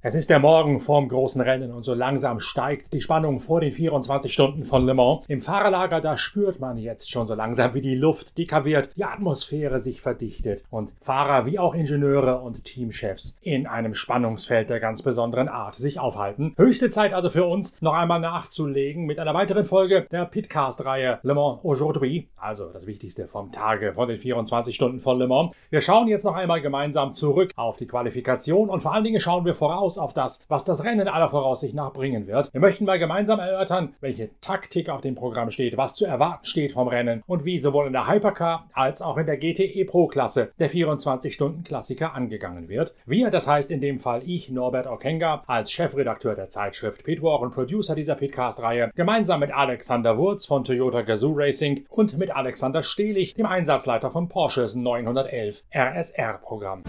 Es 0.00 0.14
ist 0.14 0.30
der 0.30 0.38
Morgen 0.38 0.78
vorm 0.78 1.08
großen 1.08 1.40
Rennen 1.40 1.72
und 1.72 1.82
so 1.82 1.92
langsam 1.92 2.38
steigt 2.38 2.92
die 2.92 3.00
Spannung 3.00 3.40
vor 3.40 3.60
den 3.60 3.72
24 3.72 4.32
Stunden 4.32 4.62
von 4.62 4.86
Le 4.86 4.94
Mans. 4.94 5.24
Im 5.26 5.40
Fahrerlager, 5.40 6.00
da 6.00 6.16
spürt 6.16 6.60
man 6.60 6.78
jetzt 6.78 7.10
schon 7.10 7.26
so 7.26 7.34
langsam, 7.34 7.74
wie 7.74 7.80
die 7.80 7.96
Luft 7.96 8.38
dicker 8.38 8.64
wird, 8.64 8.96
die 8.96 9.02
Atmosphäre 9.02 9.80
sich 9.80 10.00
verdichtet 10.00 10.62
und 10.70 10.94
Fahrer 11.00 11.46
wie 11.46 11.58
auch 11.58 11.74
Ingenieure 11.74 12.38
und 12.42 12.62
Teamchefs 12.62 13.36
in 13.40 13.66
einem 13.66 13.92
Spannungsfeld 13.92 14.70
der 14.70 14.78
ganz 14.78 15.02
besonderen 15.02 15.48
Art 15.48 15.74
sich 15.74 15.98
aufhalten. 15.98 16.54
Höchste 16.56 16.90
Zeit 16.90 17.12
also 17.12 17.28
für 17.28 17.46
uns, 17.46 17.82
noch 17.82 17.94
einmal 17.94 18.20
nachzulegen 18.20 19.04
mit 19.04 19.18
einer 19.18 19.34
weiteren 19.34 19.64
Folge 19.64 20.06
der 20.12 20.26
Pitcast-Reihe 20.26 21.18
Le 21.24 21.34
Mans 21.34 21.58
Aujourd'hui, 21.64 22.28
also 22.36 22.66
das 22.66 22.86
Wichtigste 22.86 23.26
vom 23.26 23.50
Tage 23.50 23.94
von 23.94 24.06
den 24.06 24.16
24 24.16 24.76
Stunden 24.76 25.00
von 25.00 25.18
Le 25.18 25.26
Mans. 25.26 25.56
Wir 25.70 25.80
schauen 25.80 26.06
jetzt 26.06 26.24
noch 26.24 26.36
einmal 26.36 26.60
gemeinsam 26.60 27.12
zurück 27.12 27.50
auf 27.56 27.78
die 27.78 27.88
Qualifikation 27.88 28.70
und 28.70 28.78
vor 28.78 28.94
allen 28.94 29.02
Dingen 29.02 29.20
schauen 29.20 29.44
wir 29.44 29.54
voraus 29.54 29.87
auf 29.96 30.12
das, 30.12 30.44
was 30.48 30.64
das 30.64 30.84
Rennen 30.84 31.08
aller 31.08 31.28
Voraussicht 31.28 31.74
nach 31.74 31.92
bringen 31.92 32.26
wird. 32.26 32.52
Wir 32.52 32.60
möchten 32.60 32.84
mal 32.84 32.98
gemeinsam 32.98 33.38
erörtern, 33.38 33.94
welche 34.00 34.30
Taktik 34.40 34.88
auf 34.90 35.00
dem 35.00 35.14
Programm 35.14 35.50
steht, 35.50 35.76
was 35.76 35.94
zu 35.94 36.04
erwarten 36.04 36.44
steht 36.44 36.72
vom 36.72 36.88
Rennen 36.88 37.22
und 37.26 37.44
wie 37.44 37.58
sowohl 37.58 37.86
in 37.86 37.92
der 37.92 38.08
Hypercar 38.08 38.68
als 38.72 39.00
auch 39.00 39.16
in 39.16 39.26
der 39.26 39.36
GTE 39.38 39.84
Pro 39.84 40.08
Klasse 40.08 40.50
der 40.58 40.68
24-Stunden-Klassiker 40.68 42.14
angegangen 42.14 42.68
wird. 42.68 42.94
Wir, 43.06 43.30
das 43.30 43.46
heißt 43.46 43.70
in 43.70 43.80
dem 43.80 43.98
Fall 43.98 44.22
ich, 44.26 44.50
Norbert 44.50 44.86
Okenga, 44.86 45.42
als 45.46 45.70
Chefredakteur 45.70 46.34
der 46.34 46.48
Zeitschrift 46.48 47.04
Pitwalk 47.04 47.42
und 47.42 47.54
Producer 47.54 47.94
dieser 47.94 48.16
Pitcast-Reihe, 48.16 48.90
gemeinsam 48.94 49.40
mit 49.40 49.52
Alexander 49.52 50.18
Wurz 50.18 50.44
von 50.44 50.64
Toyota 50.64 51.02
Gazoo 51.02 51.32
Racing 51.34 51.86
und 51.88 52.18
mit 52.18 52.34
Alexander 52.34 52.82
Stehlich, 52.82 53.34
dem 53.34 53.46
Einsatzleiter 53.46 54.10
von 54.10 54.28
Porsches 54.28 54.74
911 54.74 55.64
RSR-Programm. 55.72 56.82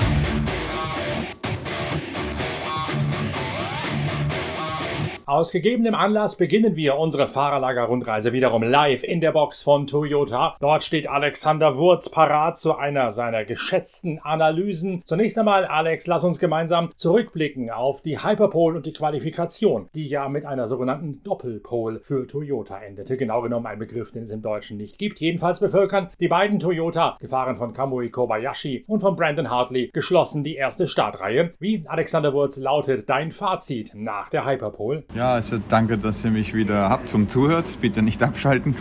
Aus 5.29 5.51
gegebenem 5.51 5.93
Anlass 5.93 6.37
beginnen 6.37 6.75
wir 6.75 6.97
unsere 6.97 7.27
Fahrerlager-Rundreise 7.27 8.33
wiederum 8.33 8.63
live 8.63 9.03
in 9.03 9.21
der 9.21 9.31
Box 9.31 9.61
von 9.61 9.85
Toyota. 9.85 10.57
Dort 10.59 10.81
steht 10.81 11.07
Alexander 11.07 11.77
Wurz 11.77 12.09
parat 12.09 12.57
zu 12.57 12.75
einer 12.75 13.11
seiner 13.11 13.45
geschätzten 13.45 14.17
Analysen. 14.23 15.03
Zunächst 15.05 15.37
einmal, 15.37 15.65
Alex, 15.65 16.07
lass 16.07 16.23
uns 16.23 16.39
gemeinsam 16.39 16.89
zurückblicken 16.95 17.69
auf 17.69 18.01
die 18.01 18.23
Hyperpole 18.23 18.77
und 18.77 18.87
die 18.87 18.91
Qualifikation, 18.91 19.87
die 19.93 20.07
ja 20.07 20.27
mit 20.29 20.45
einer 20.45 20.65
sogenannten 20.65 21.21
Doppelpole 21.21 21.99
für 22.01 22.25
Toyota 22.25 22.79
endete. 22.79 23.15
Genau 23.15 23.43
genommen 23.43 23.67
ein 23.67 23.77
Begriff, 23.77 24.11
den 24.11 24.23
es 24.23 24.31
im 24.31 24.41
Deutschen 24.41 24.77
nicht 24.77 24.97
gibt. 24.97 25.19
Jedenfalls 25.19 25.59
bevölkern 25.59 26.09
die 26.19 26.27
beiden 26.27 26.57
Toyota, 26.57 27.17
gefahren 27.19 27.55
von 27.55 27.73
Kamui 27.73 28.09
Kobayashi 28.09 28.83
und 28.87 29.01
von 29.01 29.15
Brandon 29.15 29.51
Hartley, 29.51 29.91
geschlossen 29.93 30.43
die 30.43 30.55
erste 30.55 30.87
Startreihe. 30.87 31.53
Wie, 31.59 31.83
Alexander 31.85 32.33
Wurz, 32.33 32.57
lautet 32.57 33.07
dein 33.07 33.29
Fazit 33.29 33.91
nach 33.93 34.31
der 34.31 34.47
Hyperpole? 34.47 35.03
Ja, 35.19 35.33
also 35.33 35.57
danke, 35.57 35.97
dass 35.97 36.23
ihr 36.23 36.31
mich 36.31 36.53
wieder 36.53 36.89
habt 36.89 37.09
zum 37.09 37.27
Zuhört. 37.27 37.77
Bitte 37.81 38.01
nicht 38.01 38.23
abschalten. 38.23 38.73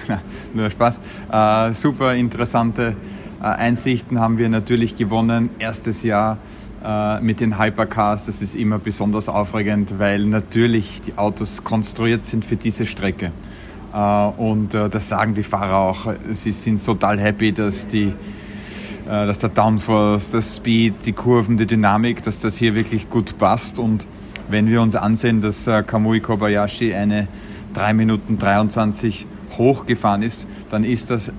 Nur 0.54 0.70
Spaß. 0.70 1.00
Äh, 1.32 1.72
super 1.72 2.14
interessante 2.14 2.94
äh, 3.40 3.44
Einsichten 3.44 4.20
haben 4.20 4.38
wir 4.38 4.48
natürlich 4.48 4.94
gewonnen. 4.94 5.50
Erstes 5.58 6.04
Jahr 6.04 6.38
äh, 6.84 7.20
mit 7.22 7.40
den 7.40 7.58
Hypercars, 7.58 8.26
das 8.26 8.40
ist 8.40 8.54
immer 8.54 8.78
besonders 8.78 9.28
aufregend, 9.28 9.98
weil 9.98 10.26
natürlich 10.26 11.00
die 11.00 11.18
Autos 11.18 11.64
konstruiert 11.64 12.22
sind 12.22 12.44
für 12.44 12.54
diese 12.54 12.86
Strecke. 12.86 13.32
Äh, 13.92 13.98
und 13.98 14.74
äh, 14.74 14.88
das 14.88 15.08
sagen 15.08 15.34
die 15.34 15.42
Fahrer 15.42 15.78
auch. 15.78 16.14
Sie 16.34 16.52
sind 16.52 16.86
total 16.86 17.18
happy, 17.18 17.52
dass 17.52 17.88
die 17.88 18.14
äh, 19.06 19.26
dass 19.26 19.40
der 19.40 19.50
Downforce, 19.50 20.30
das 20.30 20.54
Speed, 20.54 21.04
die 21.04 21.14
Kurven, 21.14 21.56
die 21.56 21.66
Dynamik, 21.66 22.22
dass 22.22 22.38
das 22.38 22.56
hier 22.56 22.76
wirklich 22.76 23.10
gut 23.10 23.38
passt 23.38 23.80
und 23.80 24.06
wenn 24.48 24.68
wir 24.68 24.80
uns 24.82 24.96
ansehen, 24.96 25.40
dass 25.40 25.66
äh, 25.66 25.82
Kamui 25.82 26.20
Kobayashi 26.20 26.94
eine 26.94 27.28
3 27.74 27.92
Minuten 27.92 28.38
23 28.38 29.26
hochgefahren 29.56 30.22
ist, 30.22 30.48
dann 30.70 30.84
ist 30.84 31.10
das 31.10 31.32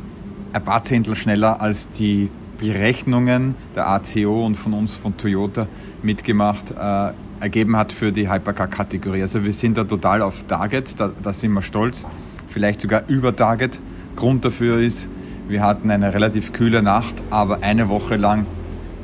ein 0.54 0.64
paar 0.64 0.84
Zehntel 0.84 1.16
schneller 1.16 1.62
als 1.62 1.90
die 1.90 2.30
Berechnungen 2.60 3.56
der 3.76 3.88
ACO 3.88 4.46
und 4.46 4.56
von 4.56 4.74
uns 4.74 4.96
von 4.96 5.16
Toyota 5.18 5.68
mitgemacht 6.04 6.72
äh, 6.72 7.12
ergeben 7.40 7.78
hat 7.78 7.92
für 7.92 8.12
die 8.12 8.30
Hypercar-Kategorie. 8.30 9.22
Also 9.22 9.44
wir 9.44 9.54
sind 9.54 9.78
da 9.78 9.84
total 9.86 10.22
auf 10.22 10.44
Target, 10.44 11.00
da, 11.00 11.12
da 11.22 11.32
sind 11.34 11.54
wir 11.54 11.62
stolz, 11.62 12.06
vielleicht 12.48 12.82
sogar 12.82 13.04
über 13.08 13.36
Target. 13.36 13.80
Grund 14.16 14.44
dafür 14.44 14.80
ist, 14.80 15.08
wir 15.48 15.64
hatten 15.64 15.90
eine 15.90 16.14
relativ 16.14 16.52
kühle 16.52 16.84
Nacht, 16.84 17.24
aber 17.30 17.64
eine 17.64 17.88
Woche 17.88 18.18
lang 18.18 18.46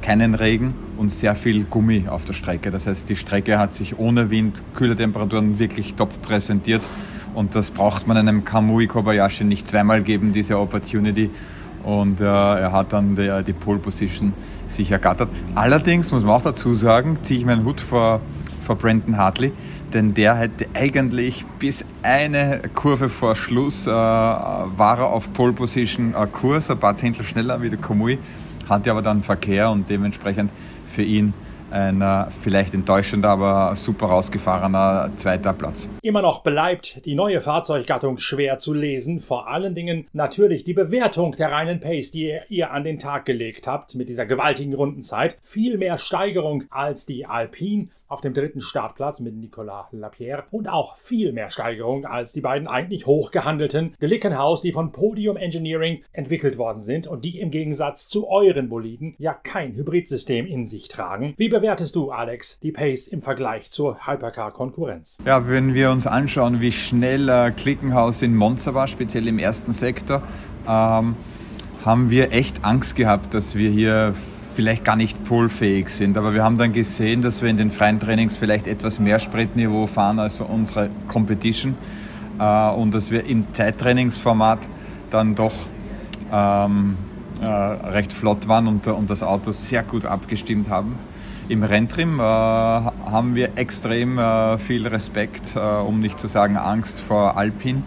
keinen 0.01 0.35
Regen 0.35 0.73
und 0.97 1.09
sehr 1.09 1.35
viel 1.35 1.63
Gummi 1.65 2.05
auf 2.07 2.25
der 2.25 2.33
Strecke. 2.33 2.71
Das 2.71 2.87
heißt, 2.87 3.09
die 3.09 3.15
Strecke 3.15 3.57
hat 3.59 3.73
sich 3.73 3.99
ohne 3.99 4.29
Wind, 4.29 4.63
kühle 4.73 4.95
Temperaturen 4.95 5.59
wirklich 5.59 5.95
top 5.95 6.21
präsentiert. 6.21 6.87
Und 7.33 7.53
das 7.53 7.71
braucht 7.71 8.07
man 8.07 8.17
einem 8.17 8.45
Kamui 8.45 8.87
Kobayashi 8.87 9.43
nicht 9.43 9.67
zweimal 9.67 10.01
geben, 10.01 10.31
diese 10.31 10.57
Opportunity. 10.57 11.29
Und 11.83 12.19
äh, 12.19 12.25
er 12.25 12.71
hat 12.71 12.93
dann 12.93 13.15
die, 13.15 13.43
die 13.45 13.53
Pole 13.53 13.77
Position 13.77 14.33
sich 14.67 14.91
ergattert. 14.91 15.29
Allerdings 15.53 16.11
muss 16.11 16.23
man 16.23 16.31
auch 16.31 16.41
dazu 16.41 16.73
sagen, 16.73 17.17
ziehe 17.21 17.39
ich 17.39 17.45
meinen 17.45 17.63
Hut 17.65 17.79
vor, 17.79 18.21
vor 18.61 18.75
Brandon 18.75 19.17
Hartley, 19.17 19.51
denn 19.93 20.13
der 20.13 20.35
hätte 20.35 20.65
eigentlich 20.73 21.45
bis 21.59 21.85
eine 22.01 22.61
Kurve 22.73 23.07
vor 23.09 23.35
Schluss 23.35 23.85
äh, 23.85 23.91
war 23.91 24.97
er 24.97 25.07
auf 25.07 25.31
Pole 25.33 25.53
Position 25.53 26.15
äh, 26.15 26.25
Kurs, 26.25 26.71
ein 26.71 26.79
paar 26.79 26.95
Zehntel 26.95 27.23
schneller 27.23 27.61
wie 27.61 27.69
der 27.69 27.77
Kamui, 27.77 28.17
hatte 28.67 28.89
aber 28.89 29.03
dann 29.03 29.21
Verkehr 29.21 29.69
und 29.69 29.87
dementsprechend 29.87 30.51
für 30.95 31.03
ihn 31.03 31.33
ein 31.71 32.01
äh, 32.01 32.25
vielleicht 32.41 32.73
enttäuschender, 32.73 33.29
aber 33.29 33.75
super 33.75 34.07
rausgefahrener 34.07 35.11
zweiter 35.15 35.53
Platz. 35.53 35.89
Immer 36.01 36.21
noch 36.21 36.43
bleibt 36.43 37.05
die 37.05 37.15
neue 37.15 37.41
Fahrzeuggattung 37.41 38.17
schwer 38.17 38.57
zu 38.57 38.73
lesen. 38.73 39.19
Vor 39.19 39.47
allen 39.47 39.75
Dingen 39.75 40.07
natürlich 40.13 40.63
die 40.63 40.73
Bewertung 40.73 41.33
der 41.33 41.51
reinen 41.51 41.79
Pace, 41.79 42.11
die 42.11 42.37
ihr 42.49 42.71
an 42.71 42.83
den 42.83 42.99
Tag 42.99 43.25
gelegt 43.25 43.67
habt 43.67 43.95
mit 43.95 44.09
dieser 44.09 44.25
gewaltigen 44.25 44.73
Rundenzeit. 44.73 45.37
Viel 45.41 45.77
mehr 45.77 45.97
Steigerung 45.97 46.63
als 46.69 47.05
die 47.05 47.25
Alpine 47.25 47.89
auf 48.07 48.21
dem 48.21 48.33
dritten 48.33 48.61
Startplatz 48.61 49.19
mit 49.19 49.35
Nicolas 49.35 49.87
Lapierre 49.91 50.43
und 50.51 50.67
auch 50.67 50.97
viel 50.97 51.33
mehr 51.33 51.49
Steigerung 51.49 52.05
als 52.05 52.33
die 52.33 52.41
beiden 52.41 52.67
eigentlich 52.67 53.05
hochgehandelten 53.05 53.93
Glickenhaus, 53.99 54.61
die 54.61 54.71
von 54.71 54.91
Podium 54.91 55.37
Engineering 55.37 56.03
entwickelt 56.11 56.57
worden 56.57 56.81
sind 56.81 57.07
und 57.07 57.25
die 57.25 57.39
im 57.39 57.51
Gegensatz 57.51 58.07
zu 58.07 58.27
euren 58.27 58.69
Boliden 58.69 59.15
ja 59.17 59.33
kein 59.33 59.73
Hybridsystem 59.75 60.45
in 60.45 60.65
sich 60.65 60.87
tragen. 60.87 61.33
Wie 61.37 61.49
bewertest 61.49 61.95
du, 61.95 62.11
Alex, 62.11 62.59
die 62.59 62.71
Pace 62.71 63.07
im 63.07 63.21
Vergleich 63.21 63.69
zur 63.69 64.05
Hypercar-Konkurrenz? 64.05 65.17
Ja, 65.25 65.47
wenn 65.47 65.73
wir 65.73 65.91
uns 65.91 66.07
anschauen, 66.07 66.61
wie 66.61 66.71
schnell 66.71 67.29
äh, 67.29 67.51
Klickenhaus 67.51 68.21
in 68.21 68.35
Monza 68.35 68.73
war, 68.73 68.87
speziell 68.87 69.27
im 69.27 69.39
ersten 69.39 69.73
Sektor, 69.73 70.21
ähm, 70.67 71.15
haben 71.83 72.09
wir 72.09 72.31
echt 72.31 72.65
Angst 72.65 72.95
gehabt, 72.95 73.33
dass 73.33 73.55
wir 73.55 73.69
hier 73.69 74.13
vielleicht 74.55 74.85
gar 74.85 74.95
nicht 74.95 75.23
polfähig 75.25 75.89
sind. 75.89 76.17
Aber 76.17 76.33
wir 76.33 76.43
haben 76.43 76.57
dann 76.57 76.71
gesehen, 76.71 77.21
dass 77.21 77.41
wir 77.41 77.49
in 77.49 77.57
den 77.57 77.71
freien 77.71 77.99
Trainings 77.99 78.37
vielleicht 78.37 78.67
etwas 78.67 78.99
mehr 78.99 79.19
Spritniveau 79.19 79.85
fahren 79.85 80.19
als 80.19 80.41
unsere 80.41 80.89
Competition 81.07 81.75
äh, 82.39 82.69
und 82.71 82.93
dass 82.93 83.11
wir 83.11 83.25
im 83.25 83.53
Zeittrainingsformat 83.53 84.59
dann 85.09 85.35
doch 85.35 85.53
ähm, 86.31 86.97
äh, 87.41 87.45
recht 87.45 88.13
flott 88.13 88.47
waren 88.47 88.67
und, 88.67 88.87
und, 88.87 89.09
das 89.09 89.23
Auto 89.23 89.51
sehr 89.51 89.83
gut 89.83 90.05
abgestimmt 90.05 90.69
haben. 90.69 90.97
Im 91.49 91.63
Renntrim 91.63 92.19
äh, 92.19 92.23
haben 92.23 93.35
wir 93.35 93.57
extrem 93.57 94.17
äh, 94.17 94.57
viel 94.57 94.87
Respekt, 94.87 95.55
äh, 95.55 95.59
um 95.59 95.99
nicht 95.99 96.19
zu 96.19 96.27
sagen 96.27 96.57
Angst 96.57 96.99
vor 96.99 97.37
Alpine 97.37 97.83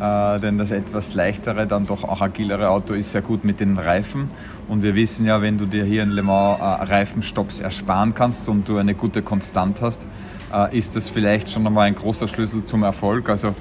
äh, 0.00 0.40
denn 0.40 0.58
das 0.58 0.70
etwas 0.70 1.14
leichtere, 1.14 1.66
dann 1.66 1.86
doch 1.86 2.04
auch 2.04 2.20
agilere 2.20 2.70
Auto 2.70 2.94
ist 2.94 3.12
sehr 3.12 3.22
gut 3.22 3.44
mit 3.44 3.60
den 3.60 3.78
Reifen. 3.78 4.28
Und 4.68 4.82
wir 4.82 4.94
wissen 4.94 5.26
ja, 5.26 5.42
wenn 5.42 5.58
du 5.58 5.66
dir 5.66 5.84
hier 5.84 6.02
in 6.02 6.10
Le 6.10 6.22
Mans 6.22 6.58
äh, 6.60 6.62
Reifenstopps 6.62 7.60
ersparen 7.60 8.14
kannst 8.14 8.48
und 8.48 8.68
du 8.68 8.78
eine 8.78 8.94
gute 8.94 9.22
Konstant 9.22 9.82
hast, 9.82 10.06
äh, 10.52 10.76
ist 10.76 10.96
das 10.96 11.08
vielleicht 11.08 11.50
schon 11.50 11.66
einmal 11.66 11.86
ein 11.86 11.94
großer 11.94 12.26
Schlüssel 12.26 12.64
zum 12.64 12.82
Erfolg. 12.82 13.28
Also, 13.28 13.54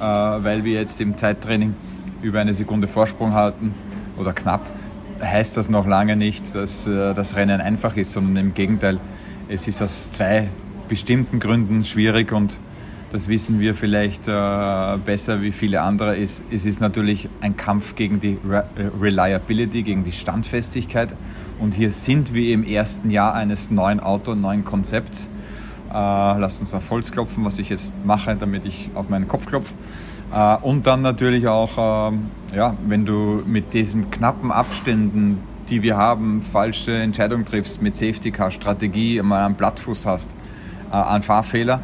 weil 0.00 0.64
wir 0.64 0.80
jetzt 0.80 1.00
im 1.00 1.16
Zeittraining 1.16 1.76
über 2.22 2.40
eine 2.40 2.54
Sekunde 2.54 2.88
Vorsprung 2.88 3.34
halten 3.34 3.72
oder 4.18 4.32
knapp, 4.32 4.66
heißt 5.20 5.56
das 5.56 5.68
noch 5.68 5.86
lange 5.86 6.16
nicht, 6.16 6.56
dass 6.56 6.86
das 6.86 7.36
Rennen 7.36 7.60
einfach 7.60 7.96
ist, 7.96 8.12
sondern 8.12 8.46
im 8.46 8.54
Gegenteil, 8.54 8.98
es 9.48 9.68
ist 9.68 9.80
aus 9.80 10.10
zwei 10.10 10.48
bestimmten 10.88 11.38
Gründen 11.38 11.84
schwierig 11.84 12.32
und 12.32 12.58
das 13.12 13.28
wissen 13.28 13.60
wir 13.60 13.74
vielleicht 13.74 14.26
äh, 14.26 14.98
besser 15.04 15.42
wie 15.42 15.52
viele 15.52 15.82
andere, 15.82 16.16
ist, 16.16 16.42
es 16.50 16.64
ist 16.64 16.80
natürlich 16.80 17.28
ein 17.42 17.58
Kampf 17.58 17.94
gegen 17.94 18.20
die 18.20 18.38
Re 18.48 18.64
Reliability, 18.98 19.82
gegen 19.82 20.02
die 20.02 20.12
Standfestigkeit. 20.12 21.14
Und 21.58 21.74
hier 21.74 21.90
sind 21.90 22.32
wir 22.32 22.52
im 22.54 22.64
ersten 22.64 23.10
Jahr 23.10 23.34
eines 23.34 23.70
neuen 23.70 24.00
Auto, 24.00 24.34
neuen 24.34 24.64
Konzepts. 24.64 25.28
Äh, 25.90 25.92
lasst 25.92 26.62
uns 26.62 26.72
auf 26.72 26.90
Holz 26.90 27.12
klopfen, 27.12 27.44
was 27.44 27.58
ich 27.58 27.68
jetzt 27.68 27.92
mache, 28.04 28.34
damit 28.34 28.64
ich 28.64 28.88
auf 28.94 29.10
meinen 29.10 29.28
Kopf 29.28 29.44
klopfe. 29.44 29.74
Äh, 30.32 30.56
und 30.62 30.86
dann 30.86 31.02
natürlich 31.02 31.46
auch, 31.46 32.10
ähm, 32.10 32.30
ja, 32.54 32.74
wenn 32.86 33.04
du 33.04 33.42
mit 33.46 33.74
diesen 33.74 34.10
knappen 34.10 34.50
Abständen 34.50 35.38
die 35.68 35.82
wir 35.82 35.96
haben, 35.96 36.42
falsche 36.42 36.92
Entscheidung 36.92 37.44
triffst 37.44 37.80
mit 37.80 37.94
Safety 37.94 38.30
Car 38.30 38.50
Strategie, 38.50 39.22
mal 39.22 39.46
einen 39.46 39.54
Blattfuß 39.54 40.04
hast, 40.06 40.36
äh, 40.90 40.96
einen 40.96 41.22
Fahrfehler, 41.22 41.80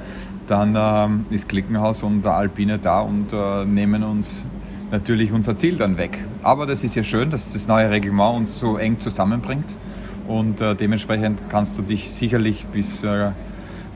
dann 0.48 0.74
ähm, 0.76 1.26
ist 1.30 1.48
Klickenhaus 1.48 2.02
und 2.02 2.26
Alpine 2.26 2.78
da 2.78 3.00
und 3.00 3.32
äh, 3.32 3.64
nehmen 3.64 4.02
uns 4.02 4.44
natürlich 4.90 5.32
unser 5.32 5.56
Ziel 5.56 5.76
dann 5.76 5.96
weg. 5.96 6.24
Aber 6.42 6.66
das 6.66 6.82
ist 6.82 6.94
ja 6.94 7.02
schön, 7.02 7.30
dass 7.30 7.52
das 7.52 7.68
neue 7.68 7.90
Reglement 7.90 8.36
uns 8.36 8.58
so 8.58 8.76
eng 8.76 8.98
zusammenbringt 8.98 9.74
und 10.26 10.60
äh, 10.60 10.74
dementsprechend 10.74 11.40
kannst 11.48 11.78
du 11.78 11.82
dich 11.82 12.10
sicherlich 12.10 12.66
bis 12.66 13.04
äh, 13.04 13.30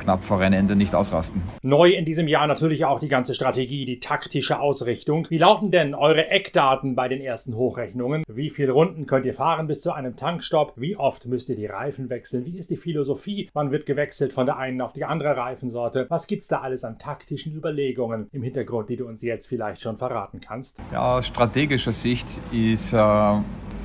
knapp 0.02 0.24
vor 0.24 0.40
Rennende 0.40 0.76
nicht 0.76 0.94
ausrasten. 0.94 1.42
Neu 1.62 1.90
in 1.90 2.04
diesem 2.04 2.28
Jahr 2.28 2.46
natürlich 2.46 2.84
auch 2.84 2.98
die 2.98 3.08
ganze 3.08 3.34
Strategie, 3.34 3.84
die 3.84 4.00
taktische 4.00 4.60
Ausrichtung. 4.60 5.26
Wie 5.30 5.38
lauten 5.38 5.70
denn 5.70 5.94
eure 5.94 6.28
Eckdaten 6.28 6.94
bei 6.94 7.08
den 7.08 7.20
ersten 7.20 7.56
Hochrechnungen? 7.56 8.24
Wie 8.28 8.50
viele 8.50 8.72
Runden 8.72 9.06
könnt 9.06 9.26
ihr 9.26 9.34
fahren 9.34 9.66
bis 9.66 9.80
zu 9.80 9.92
einem 9.92 10.16
Tankstopp? 10.16 10.74
Wie 10.76 10.96
oft 10.96 11.26
müsst 11.26 11.48
ihr 11.48 11.56
die 11.56 11.66
Reifen 11.66 12.10
wechseln? 12.10 12.44
Wie 12.44 12.58
ist 12.58 12.70
die 12.70 12.76
Philosophie? 12.76 13.48
Wann 13.52 13.70
wird 13.70 13.86
gewechselt 13.86 14.32
von 14.32 14.46
der 14.46 14.58
einen 14.58 14.80
auf 14.80 14.92
die 14.92 15.04
andere 15.04 15.36
Reifensorte? 15.36 16.06
Was 16.08 16.26
gibt's 16.26 16.48
da 16.48 16.60
alles 16.60 16.84
an 16.84 16.98
taktischen 16.98 17.54
Überlegungen 17.54 18.28
im 18.32 18.42
Hintergrund, 18.42 18.88
die 18.88 18.96
du 18.96 19.06
uns 19.06 19.22
jetzt 19.22 19.46
vielleicht 19.46 19.80
schon 19.80 19.96
verraten 19.96 20.40
kannst? 20.40 20.78
Ja, 20.92 21.18
aus 21.18 21.26
strategischer 21.26 21.92
Sicht 21.92 22.26
ist 22.52 22.92
äh, 22.92 23.40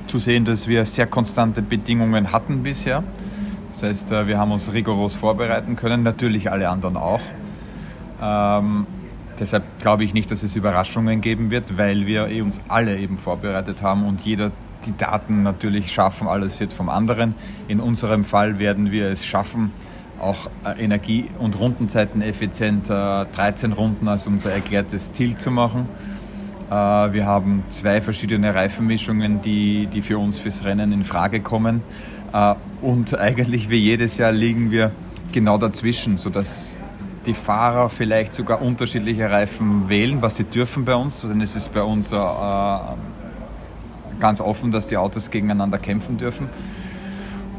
zu 0.06 0.18
sehen, 0.18 0.44
dass 0.44 0.66
wir 0.66 0.84
sehr 0.84 1.06
konstante 1.06 1.62
Bedingungen 1.62 2.32
hatten 2.32 2.62
bisher. 2.62 3.04
Das 3.80 3.90
heißt, 3.90 4.10
äh, 4.10 4.26
wir 4.26 4.38
haben 4.38 4.50
uns 4.50 4.72
rigoros 4.72 5.14
vorbereiten 5.14 5.76
können, 5.76 6.02
natürlich 6.02 6.50
alle 6.50 6.68
anderen 6.68 6.96
auch. 6.96 7.20
Ähm, 8.20 8.88
deshalb 9.38 9.62
glaube 9.78 10.02
ich 10.02 10.14
nicht, 10.14 10.32
dass 10.32 10.42
es 10.42 10.56
Überraschungen 10.56 11.20
geben 11.20 11.52
wird, 11.52 11.78
weil 11.78 12.04
wir 12.04 12.26
eh 12.26 12.40
uns 12.40 12.60
alle 12.66 12.98
eben 12.98 13.18
vorbereitet 13.18 13.80
haben 13.80 14.04
und 14.04 14.22
jeder 14.22 14.50
die 14.84 14.96
Daten 14.96 15.44
natürlich 15.44 15.92
schaffen, 15.92 16.26
alles 16.26 16.58
wird 16.58 16.72
vom 16.72 16.88
anderen. 16.88 17.36
In 17.68 17.78
unserem 17.78 18.24
Fall 18.24 18.58
werden 18.58 18.90
wir 18.90 19.10
es 19.10 19.24
schaffen, 19.24 19.70
auch 20.20 20.50
äh, 20.64 20.82
Energie- 20.82 21.26
und 21.38 21.60
Rundenzeiten 21.60 22.20
effizient 22.20 22.90
äh, 22.90 23.26
13 23.26 23.72
Runden 23.72 24.08
als 24.08 24.26
unser 24.26 24.50
erklärtes 24.50 25.12
Ziel 25.12 25.36
zu 25.36 25.52
machen. 25.52 25.88
Äh, 26.68 26.72
wir 26.74 27.26
haben 27.26 27.62
zwei 27.68 28.00
verschiedene 28.00 28.56
Reifenmischungen, 28.56 29.40
die, 29.40 29.86
die 29.86 30.02
für 30.02 30.18
uns 30.18 30.40
fürs 30.40 30.64
Rennen 30.64 30.90
in 30.90 31.04
Frage 31.04 31.38
kommen. 31.38 31.82
Äh, 32.32 32.54
und 32.82 33.18
eigentlich 33.18 33.70
wie 33.70 33.76
jedes 33.76 34.18
Jahr 34.18 34.32
liegen 34.32 34.70
wir 34.70 34.92
genau 35.32 35.58
dazwischen, 35.58 36.16
sodass 36.16 36.78
die 37.26 37.34
Fahrer 37.34 37.90
vielleicht 37.90 38.32
sogar 38.32 38.62
unterschiedliche 38.62 39.30
Reifen 39.30 39.88
wählen, 39.88 40.22
was 40.22 40.36
sie 40.36 40.44
dürfen 40.44 40.84
bei 40.84 40.94
uns. 40.94 41.20
Denn 41.22 41.40
es 41.40 41.56
ist 41.56 41.72
bei 41.72 41.82
uns 41.82 42.12
äh, 42.12 42.18
ganz 44.20 44.40
offen, 44.40 44.70
dass 44.70 44.86
die 44.86 44.96
Autos 44.96 45.30
gegeneinander 45.30 45.78
kämpfen 45.78 46.16
dürfen. 46.16 46.48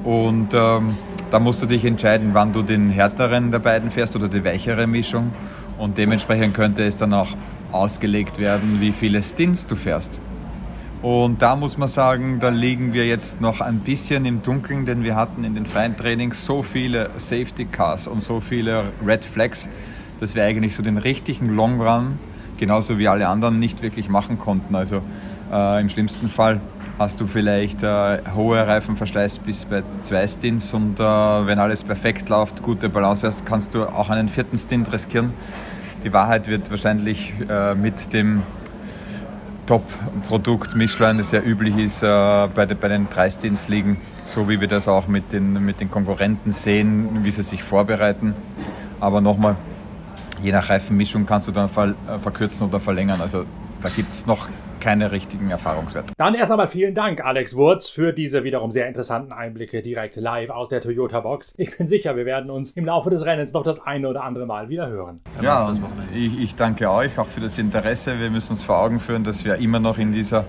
Und 0.04 0.54
ähm, 0.54 0.96
da 1.30 1.40
musst 1.40 1.62
du 1.62 1.66
dich 1.66 1.86
entscheiden, 1.86 2.30
wann 2.34 2.54
du 2.54 2.62
den 2.64 2.90
härteren 2.90 3.52
der 3.52 3.60
beiden 3.60 3.92
fährst 3.92 4.16
oder 4.16 4.28
die 4.28 4.44
weichere 4.44 4.88
Mischung. 4.88 5.34
Und 5.78 5.98
dementsprechend 5.98 6.54
könnte 6.54 6.84
es 6.84 6.96
dann 6.96 7.14
auch 7.14 7.30
ausgelegt 7.72 8.40
werden, 8.40 8.78
wie 8.82 8.92
viele 8.92 9.22
Stints 9.22 9.68
du 9.68 9.76
fährst. 9.76 10.20
Und 11.02 11.42
da 11.42 11.56
muss 11.56 11.78
man 11.78 11.88
sagen, 11.88 12.42
da 12.42 12.50
liegen 12.50 12.92
wir 12.92 13.08
jetzt 13.08 13.40
noch 13.40 13.62
ein 13.62 13.80
bisschen 13.80 14.26
im 14.26 14.42
Dunkeln, 14.42 14.86
denn 14.86 15.06
wir 15.06 15.16
hatten 15.16 15.46
in 15.46 15.56
den 15.56 15.66
freien 15.66 15.96
Trainings 15.96 16.46
so 16.46 16.62
viele 16.62 17.10
Safety 17.16 17.64
Cars 17.66 18.10
und 18.10 18.22
so 18.22 18.42
viele 18.42 18.84
Red 19.06 19.24
Flags, 19.24 19.70
dass 20.20 20.36
wir 20.36 20.44
eigentlich 20.44 20.76
so 20.76 20.84
den 20.84 20.98
richtigen 20.98 21.56
Long 21.56 21.80
Run, 21.80 22.20
genauso 22.58 22.98
wie 22.98 23.08
alle 23.08 23.30
anderen, 23.30 23.60
nicht 23.60 23.82
wirklich 23.82 24.10
machen 24.10 24.40
konnten. 24.40 24.76
Also 24.76 25.02
äh, 25.54 25.80
im 25.80 25.88
schlimmsten 25.88 26.28
Fall 26.28 26.60
hast 26.98 27.22
du 27.22 27.28
vielleicht 27.28 27.82
äh, 27.82 28.20
hohe 28.36 28.68
Reifenverschleiß 28.68 29.40
bis 29.40 29.64
bei 29.64 29.84
zwei 30.04 30.28
Stints 30.28 30.74
und 30.74 31.00
äh, 31.00 31.04
wenn 31.04 31.60
alles 31.60 31.86
perfekt 31.86 32.28
läuft, 32.28 32.62
gute 32.62 32.90
Balance 32.90 33.26
hast, 33.26 33.46
kannst 33.46 33.74
du 33.74 33.86
auch 33.86 34.10
einen 34.10 34.28
vierten 34.28 34.58
Stint 34.58 34.92
riskieren. 34.92 35.32
Die 36.04 36.12
Wahrheit 36.12 36.48
wird 36.50 36.70
wahrscheinlich 36.70 37.34
äh, 37.50 37.74
mit 37.74 38.12
dem 38.12 38.44
Top-Produkt 39.70 40.76
Michelin, 40.76 41.20
das 41.20 41.32
ja 41.32 41.42
üblich 41.42 41.78
ist 41.78 42.02
äh, 42.02 42.08
bei, 42.56 42.66
de, 42.66 42.76
bei 42.76 42.88
den 42.88 43.06
Preisdienstligen, 43.06 43.98
so 44.26 44.50
wie 44.50 44.60
wir 44.60 44.68
das 44.68 44.88
auch 44.88 45.08
mit 45.08 45.32
den, 45.32 45.64
mit 45.64 45.80
den 45.80 45.92
Konkurrenten 45.92 46.50
sehen, 46.50 47.24
wie 47.24 47.30
sie 47.30 47.44
sich 47.44 47.62
vorbereiten. 47.62 48.34
Aber 49.00 49.22
nochmal, 49.22 49.58
je 50.42 50.52
nach 50.52 50.70
Reifenmischung 50.70 51.28
kannst 51.28 51.50
du 51.50 51.52
dann 51.52 51.70
ver, 51.70 51.90
äh, 51.90 52.18
verkürzen 52.18 52.68
oder 52.68 52.80
verlängern. 52.80 53.22
Also 53.22 53.46
da 53.82 53.90
gibt 53.90 54.14
es 54.14 54.26
noch 54.26 54.48
keine 54.80 55.12
richtigen 55.12 55.52
Erfahrungswerte. 55.52 56.14
Dann 56.18 56.36
erst 56.36 56.52
einmal 56.52 56.68
vielen 56.68 56.96
Dank, 56.96 57.24
Alex 57.24 57.56
Wurz, 57.56 57.90
für 57.90 58.14
diese 58.14 58.44
wiederum 58.44 58.72
sehr 58.72 58.88
interessanten 58.88 59.34
Einblicke 59.34 59.82
direkt 59.82 60.16
live 60.16 60.50
aus 60.50 60.70
der 60.70 60.82
Toyota 60.82 61.20
Box. 61.20 61.54
Ich 61.58 61.78
bin 61.78 61.86
sicher, 61.86 62.16
wir 62.16 62.26
werden 62.26 62.50
uns 62.50 62.72
im 62.72 62.86
Laufe 62.86 63.10
des 63.10 63.26
Rennens 63.26 63.54
noch 63.54 63.64
das 63.64 63.86
eine 63.86 64.08
oder 64.08 64.24
andere 64.24 64.46
Mal 64.46 64.70
wieder 64.70 64.88
hören. 64.88 65.20
Ja, 65.42 65.76
ich, 66.16 66.40
ich 66.40 66.56
danke 66.56 66.90
euch 66.90 67.20
auch 67.20 67.26
für 67.26 67.42
das 67.42 67.58
Interesse. 67.58 68.20
Wir 68.20 68.30
müssen 68.30 68.54
uns 68.54 68.64
vor 68.64 68.78
Augen 68.80 69.00
führen, 69.00 69.24
dass 69.24 69.44
wir 69.44 69.56
immer 69.56 69.80
noch 69.80 69.98
in 69.98 70.12
dieser 70.12 70.46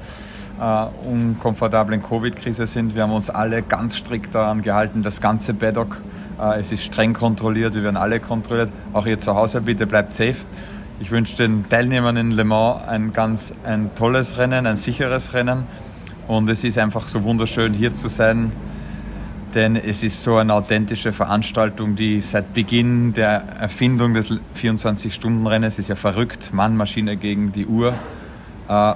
Uh, 0.63 0.91
unkomfortablen 1.09 2.03
Covid-Krise 2.03 2.67
sind. 2.67 2.95
Wir 2.95 3.05
haben 3.05 3.15
uns 3.15 3.31
alle 3.31 3.63
ganz 3.63 3.97
strikt 3.97 4.35
daran 4.35 4.61
gehalten, 4.61 5.03
das 5.03 5.23
ganze 5.23 5.55
Paddock. 5.55 6.03
Uh, 6.39 6.53
es 6.53 6.71
ist 6.71 6.85
streng 6.85 7.15
kontrolliert, 7.15 7.75
wir 7.75 7.83
werden 7.83 7.97
alle 7.97 8.21
kontrolliert. 8.21 8.69
Auch 8.93 9.07
ihr 9.07 9.19
zu 9.19 9.35
Hause, 9.35 9.63
bitte 9.63 9.87
bleibt 9.87 10.13
safe. 10.13 10.37
Ich 11.03 11.11
wünsche 11.11 11.35
den 11.35 11.67
Teilnehmern 11.67 12.19
in 12.19 12.31
Le 12.31 12.45
Mans 12.45 12.87
ein 12.87 13.15
ganz 13.15 13.55
ein 13.65 13.95
tolles 13.95 14.37
Rennen, 14.37 14.67
ein 14.67 14.77
sicheres 14.77 15.33
Rennen. 15.33 15.63
Und 16.29 16.47
es 16.51 16.63
ist 16.63 16.77
einfach 16.77 17.09
so 17.09 17.25
wunderschön 17.25 17.73
hier 17.73 17.95
zu 17.95 18.09
sein, 18.09 18.53
denn 19.55 19.77
es 19.77 20.03
ist 20.03 20.23
so 20.23 20.37
eine 20.37 20.53
authentische 20.53 21.15
Veranstaltung, 21.15 21.97
die 21.97 22.21
seit 22.21 22.53
Beginn 22.53 23.15
der 23.15 23.31
Erfindung 23.61 24.13
des 24.13 24.31
24-Stunden-Rennens 24.55 25.79
ist 25.79 25.89
ja 25.89 25.95
verrückt, 25.95 26.53
Mann, 26.53 26.77
Maschine 26.77 27.17
gegen 27.17 27.51
die 27.51 27.65
Uhr, 27.65 27.95
äh, 28.69 28.95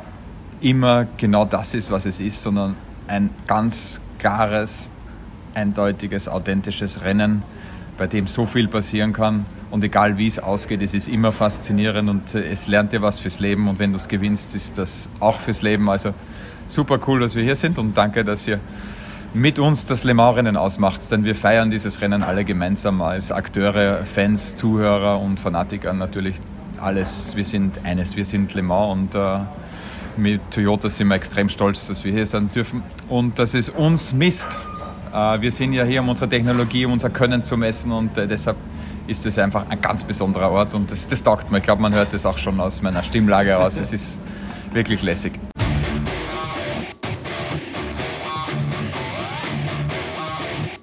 immer 0.61 1.07
genau 1.17 1.47
das 1.47 1.73
ist, 1.73 1.91
was 1.91 2.05
es 2.05 2.21
ist, 2.21 2.43
sondern 2.43 2.77
ein 3.09 3.31
ganz 3.47 4.03
klares, 4.19 4.91
eindeutiges, 5.55 6.29
authentisches 6.29 7.03
Rennen, 7.03 7.43
bei 7.97 8.07
dem 8.07 8.27
so 8.27 8.45
viel 8.45 8.69
passieren 8.69 9.15
kann 9.15 9.47
und 9.75 9.83
egal 9.83 10.19
wie 10.19 10.29
es 10.29 10.39
ausgeht, 10.39 10.83
es 10.83 10.95
ist 10.95 11.09
immer 11.09 11.33
faszinierend 11.33 12.09
und 12.09 12.33
äh, 12.37 12.49
es 12.49 12.69
lernt 12.69 12.93
dir 12.93 13.03
was 13.03 13.19
fürs 13.19 13.41
Leben. 13.41 13.67
Und 13.67 13.81
wenn 13.81 13.91
du 13.91 13.97
es 13.97 14.07
gewinnst, 14.07 14.55
ist 14.55 14.79
das 14.79 15.11
auch 15.19 15.41
fürs 15.41 15.63
Leben. 15.63 15.91
Also 15.91 16.15
super 16.69 17.01
cool, 17.09 17.19
dass 17.19 17.35
wir 17.35 17.43
hier 17.43 17.57
sind 17.57 17.77
und 17.81 17.99
danke, 17.99 18.25
dass 18.25 18.47
ihr 18.47 18.61
mit 19.35 19.59
uns 19.59 19.85
das 19.85 20.05
Le 20.05 20.15
Mans-Rennen 20.15 20.57
ausmacht. 20.57 21.11
Denn 21.11 21.25
wir 21.25 21.35
feiern 21.35 21.71
dieses 21.71 22.01
Rennen 22.01 22.23
alle 22.23 22.45
gemeinsam 22.45 23.03
als 23.03 23.33
Akteure, 23.33 24.05
Fans, 24.05 24.55
Zuhörer 24.55 25.19
und 25.21 25.41
Fanatiker 25.41 25.93
natürlich 25.93 26.37
alles. 26.79 27.35
Wir 27.35 27.45
sind 27.45 27.85
eines, 27.85 28.15
wir 28.15 28.25
sind 28.25 28.55
Le 28.55 28.63
Mans 28.63 28.93
und 28.93 29.15
äh, 29.17 29.39
mit 30.17 30.53
Toyota 30.53 30.89
sind 30.89 31.09
wir 31.09 31.17
extrem 31.17 31.49
stolz, 31.49 31.89
dass 31.89 32.05
wir 32.05 32.13
hier 32.13 32.29
sein 32.29 32.49
dürfen 32.55 32.85
und 33.09 33.41
dass 33.41 33.55
es 33.55 33.71
uns 33.71 34.13
misst. 34.13 34.57
Äh, 35.13 35.41
wir 35.41 35.51
sind 35.51 35.73
ja 35.73 35.83
hier, 35.83 36.01
um 36.01 36.11
unsere 36.11 36.29
Technologie, 36.29 36.87
um 36.87 36.93
unser 36.93 37.11
Können 37.11 37.43
zu 37.43 37.57
messen 37.57 37.91
und 37.91 38.17
äh, 38.17 38.29
deshalb 38.29 38.57
ist 39.07 39.27
es 39.27 39.39
einfach 39.39 39.69
ein 39.69 39.81
ganz 39.81 40.05
besonderer 40.05 40.51
Ort 40.51 40.75
und 40.75 40.91
das, 40.91 41.07
das 41.07 41.23
taugt 41.23 41.51
mir. 41.51 41.59
Ich 41.59 41.65
glaube, 41.65 41.83
man 41.83 41.95
hört 41.95 42.13
das 42.13 42.27
auch 42.27 42.39
schon 42.39 42.61
aus 42.61 42.83
meiner 42.83 43.03
Stimmlage 43.03 43.51
heraus. 43.51 43.77
Es 43.77 43.93
ist 43.93 44.21
wirklich 44.73 45.03
lässig. 45.03 45.33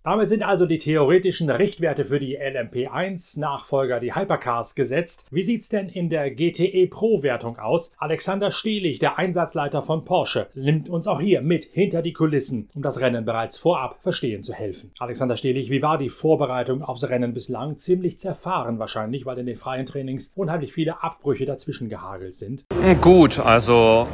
Damit 0.03 0.29
sind 0.29 0.41
also 0.41 0.65
die 0.65 0.79
theoretischen 0.79 1.51
Richtwerte 1.51 2.05
für 2.05 2.19
die 2.19 2.35
LMP1-Nachfolger, 2.39 3.99
die 3.99 4.15
Hypercars, 4.15 4.73
gesetzt. 4.73 5.25
Wie 5.29 5.43
sieht's 5.43 5.69
denn 5.69 5.89
in 5.89 6.09
der 6.09 6.31
GTE 6.31 6.87
Pro-Wertung 6.87 7.59
aus? 7.59 7.91
Alexander 7.99 8.49
Stehlich, 8.49 8.97
der 8.97 9.19
Einsatzleiter 9.19 9.83
von 9.83 10.03
Porsche, 10.03 10.47
nimmt 10.55 10.89
uns 10.89 11.05
auch 11.05 11.21
hier 11.21 11.43
mit 11.43 11.65
hinter 11.65 12.01
die 12.01 12.13
Kulissen, 12.13 12.67
um 12.73 12.81
das 12.81 12.99
Rennen 12.99 13.25
bereits 13.25 13.59
vorab 13.59 14.01
verstehen 14.01 14.41
zu 14.41 14.53
helfen. 14.53 14.91
Alexander 14.97 15.37
Stehlich, 15.37 15.69
wie 15.69 15.83
war 15.83 15.99
die 15.99 16.09
Vorbereitung 16.09 16.81
aufs 16.81 17.03
Rennen 17.03 17.35
bislang? 17.35 17.77
Ziemlich 17.77 18.17
zerfahren 18.17 18.79
wahrscheinlich, 18.79 19.27
weil 19.27 19.37
in 19.37 19.45
den 19.45 19.55
freien 19.55 19.85
Trainings 19.85 20.31
unheimlich 20.33 20.73
viele 20.73 21.03
Abbrüche 21.03 21.45
dazwischen 21.45 21.89
gehagelt 21.89 22.33
sind. 22.33 22.65
Gut, 23.01 23.37
also 23.37 24.07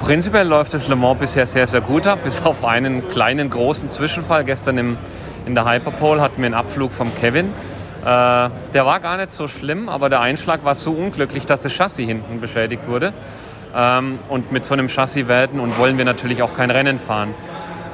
prinzipiell 0.00 0.48
läuft 0.48 0.72
das 0.72 0.88
Le 0.88 0.96
Mans 0.96 1.20
bisher 1.20 1.46
sehr, 1.46 1.66
sehr 1.66 1.82
gut 1.82 2.06
ab, 2.06 2.20
bis 2.24 2.40
auf 2.40 2.64
einen 2.64 3.06
kleinen 3.08 3.50
großen 3.50 3.90
Zwischenfall 3.90 4.42
gestern 4.46 4.78
im 4.78 4.96
in 5.46 5.54
der 5.54 5.64
Hyperpole 5.64 6.20
hatten 6.20 6.38
wir 6.38 6.46
einen 6.46 6.54
Abflug 6.54 6.92
vom 6.92 7.14
Kevin. 7.16 7.46
Äh, 7.46 8.04
der 8.04 8.86
war 8.86 9.00
gar 9.00 9.16
nicht 9.16 9.32
so 9.32 9.48
schlimm, 9.48 9.88
aber 9.88 10.08
der 10.08 10.20
Einschlag 10.20 10.64
war 10.64 10.74
so 10.74 10.92
unglücklich, 10.92 11.46
dass 11.46 11.62
das 11.62 11.72
Chassis 11.72 12.06
hinten 12.06 12.40
beschädigt 12.40 12.86
wurde. 12.86 13.12
Ähm, 13.74 14.18
und 14.28 14.52
mit 14.52 14.64
so 14.64 14.74
einem 14.74 14.88
Chassis 14.88 15.26
werden 15.28 15.60
und 15.60 15.78
wollen 15.78 15.98
wir 15.98 16.04
natürlich 16.04 16.42
auch 16.42 16.54
kein 16.54 16.70
Rennen 16.70 16.98
fahren. 16.98 17.34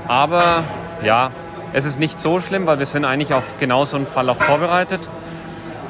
Aber 0.08 0.64
ja, 1.04 1.30
es 1.72 1.84
ist 1.84 2.00
nicht 2.00 2.18
so 2.18 2.40
schlimm, 2.40 2.66
weil 2.66 2.78
wir 2.78 2.86
sind 2.86 3.04
eigentlich 3.04 3.32
auf 3.32 3.58
genau 3.58 3.84
so 3.84 3.96
einen 3.96 4.06
Fall 4.06 4.28
auch 4.28 4.36
vorbereitet. 4.36 5.00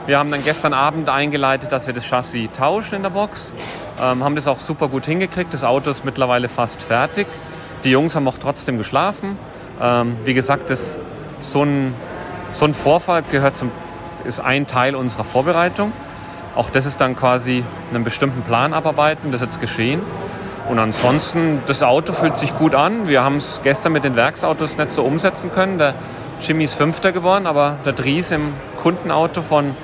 Wir 0.07 0.19
haben 0.19 0.31
dann 0.31 0.45
gestern 0.45 0.75
Abend 0.75 1.09
eingeleitet, 1.09 1.73
dass 1.73 1.87
wir 1.87 1.95
das 1.95 2.05
Chassis 2.05 2.51
tauschen 2.57 2.97
in 2.97 3.03
der 3.03 3.11
Box. 3.11 3.55
Ähm, 4.01 4.25
haben 4.25 4.35
das 4.35 4.47
auch 4.47 4.59
super 4.59 4.89
gut 4.89 5.07
hingekriegt. 5.07 5.53
Das 5.55 5.65
Auto 5.65 5.91
ist 5.91 6.05
mittlerweile 6.05 6.49
fast 6.49 6.83
fertig. 6.83 7.27
Die 7.85 7.91
Jungs 7.91 8.15
haben 8.15 8.29
auch 8.29 8.39
trotzdem 8.41 8.77
geschlafen. 8.77 9.39
Ähm, 9.81 10.17
wie 10.25 10.35
gesagt, 10.35 10.69
das, 10.69 11.01
so, 11.43 11.65
ein, 11.65 11.95
so 12.53 12.65
ein 12.65 12.75
Vorfall 12.75 13.23
gehört 13.31 13.57
zum, 13.57 13.71
ist 14.25 14.41
ein 14.41 14.67
Teil 14.67 14.95
unserer 14.95 15.25
Vorbereitung. 15.25 15.93
Auch 16.57 16.71
das 16.71 16.87
ist 16.87 17.01
dann 17.01 17.17
quasi 17.17 17.65
einen 17.93 18.05
bestimmten 18.05 18.43
Plan 18.43 18.75
abarbeiten, 18.75 19.31
das 19.33 19.41
ist 19.41 19.47
jetzt 19.47 19.61
geschehen. 19.61 20.01
Und 20.69 20.79
ansonsten, 20.79 21.63
das 21.67 21.83
Auto 21.83 22.13
fühlt 22.13 22.37
sich 22.37 22.57
gut 22.57 22.75
an. 22.75 23.09
Wir 23.09 23.23
haben 23.23 23.37
es 23.37 23.61
gestern 23.63 23.93
mit 23.93 24.05
den 24.05 24.15
Werksautos 24.15 24.77
nicht 24.77 24.93
so 24.93 25.03
umsetzen 25.03 25.51
können. 25.53 25.79
Der 25.79 25.95
Jimmy 26.41 26.65
ist 26.65 26.75
Fünfter 26.75 27.13
geworden, 27.13 27.47
aber 27.47 27.77
der 27.85 27.93
Dries 27.93 28.31
im 28.31 28.53
Kundenauto 28.83 29.43
von 29.43 29.75